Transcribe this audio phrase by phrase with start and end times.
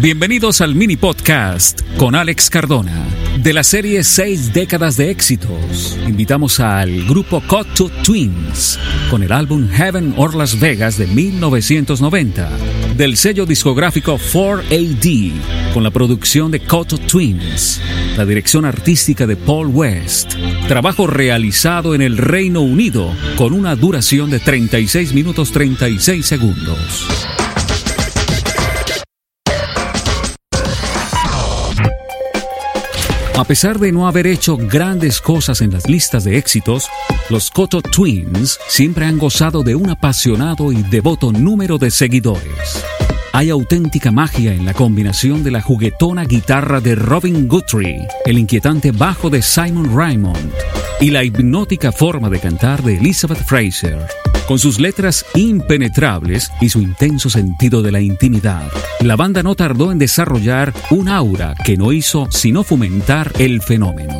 [0.00, 3.06] Bienvenidos al mini podcast con Alex Cardona.
[3.42, 8.78] De la serie Seis décadas de éxitos, invitamos al grupo Cotto Twins
[9.10, 12.50] con el álbum Heaven or Las Vegas de 1990.
[12.94, 15.32] Del sello discográfico 4AD
[15.72, 17.80] con la producción de Cotto Twins.
[18.18, 20.34] La dirección artística de Paul West.
[20.68, 27.06] Trabajo realizado en el Reino Unido con una duración de 36 minutos 36 segundos.
[33.36, 36.88] A pesar de no haber hecho grandes cosas en las listas de éxitos,
[37.28, 42.82] los Cotto Twins siempre han gozado de un apasionado y devoto número de seguidores.
[43.34, 48.90] Hay auténtica magia en la combinación de la juguetona guitarra de Robin Guthrie, el inquietante
[48.90, 50.54] bajo de Simon Raymond
[51.00, 54.06] y la hipnótica forma de cantar de Elizabeth Fraser.
[54.46, 59.90] Con sus letras impenetrables y su intenso sentido de la intimidad, la banda no tardó
[59.90, 64.14] en desarrollar un aura que no hizo sino fomentar el fenómeno.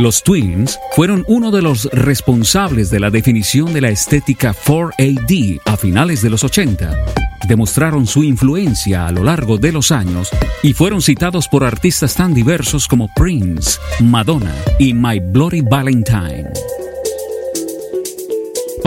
[0.00, 5.76] Los Twins fueron uno de los responsables de la definición de la estética 4AD a
[5.76, 7.27] finales de los 80.
[7.48, 10.28] Demostraron su influencia a lo largo de los años
[10.62, 16.50] y fueron citados por artistas tan diversos como Prince, Madonna y My Bloody Valentine.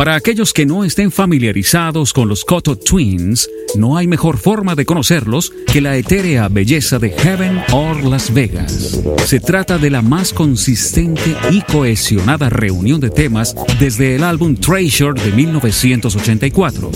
[0.02, 4.84] Para aquellos que no estén familiarizados con los Cotto Twins, no hay mejor forma de
[4.84, 9.00] conocerlos que la etérea belleza de Heaven or Las Vegas.
[9.28, 15.22] Se trata de la más consistente y cohesionada reunión de temas desde el álbum Treasure
[15.22, 16.90] de 1984.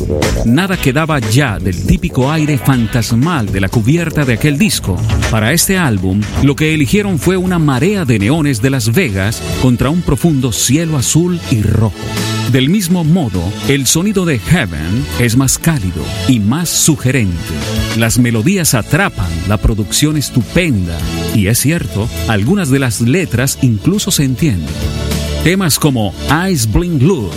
[0.45, 4.99] Nada quedaba ya del típico aire fantasmal de la cubierta de aquel disco.
[5.29, 9.91] Para este álbum, lo que eligieron fue una marea de neones de Las Vegas contra
[9.91, 11.93] un profundo cielo azul y rojo.
[12.51, 17.35] Del mismo modo, el sonido de Heaven es más cálido y más sugerente.
[17.97, 20.97] Las melodías atrapan, la producción estupenda
[21.33, 24.73] y es cierto, algunas de las letras incluso se entienden.
[25.43, 27.31] Temas como Eyes Bling Look,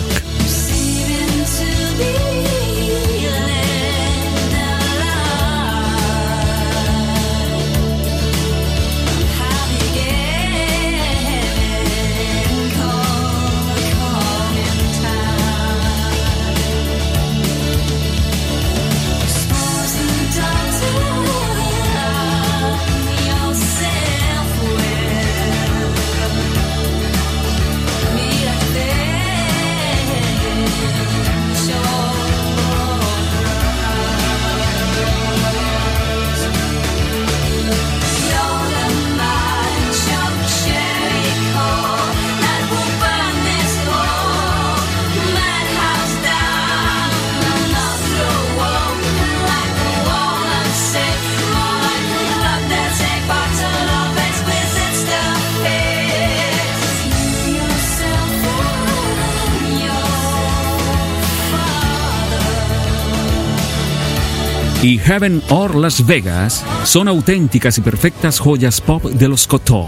[64.81, 69.87] y Heaven or Las Vegas son auténticas y perfectas joyas pop de los Cotó.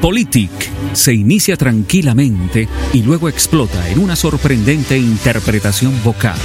[0.00, 0.50] Politic
[0.92, 6.38] se inicia tranquilamente y luego explota en una sorprendente interpretación vocal.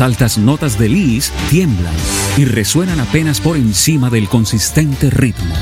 [0.00, 1.94] Las altas notas de Liz tiemblan
[2.38, 5.54] y resuenan apenas por encima del consistente ritmo.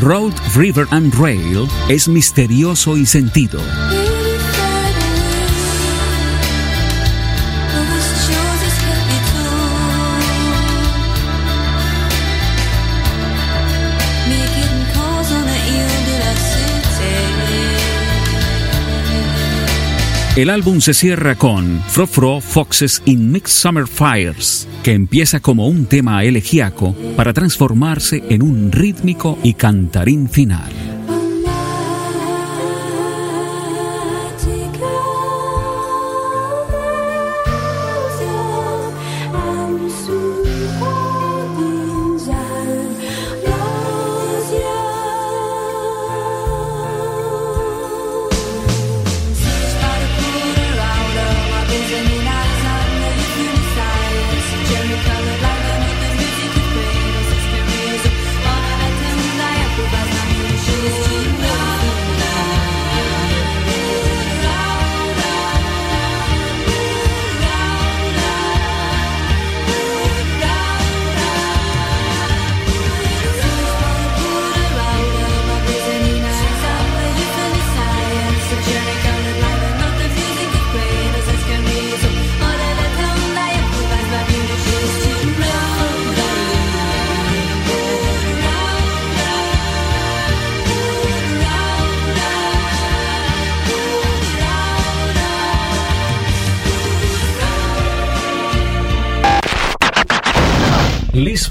[0.00, 3.60] Road, River and Rail es misterioso y sentido.
[20.36, 25.68] El álbum se cierra con Fro Fro Foxes in Mixed Summer Fires, que empieza como
[25.68, 30.93] un tema elegiaco para transformarse en un rítmico y cantarín final.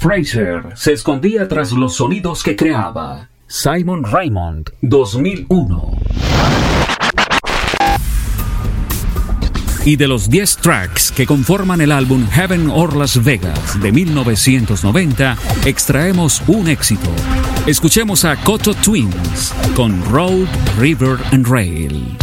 [0.03, 3.29] Fraser se escondía tras los sonidos que creaba.
[3.47, 5.97] Simon Raymond, 2001.
[9.85, 15.37] Y de los 10 tracks que conforman el álbum Heaven or Las Vegas de 1990,
[15.63, 17.09] extraemos un éxito.
[17.65, 20.47] Escuchemos a Coto Twins con Road,
[20.77, 22.22] River and Rail.